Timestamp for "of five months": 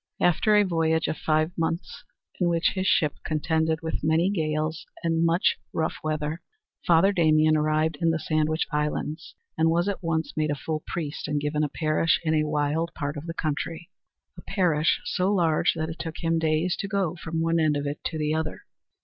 1.07-2.03